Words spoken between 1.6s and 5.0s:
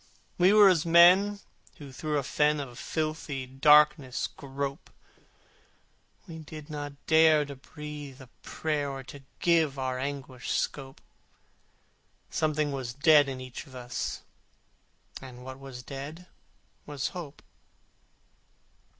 who through a fen Of filthy darkness grope: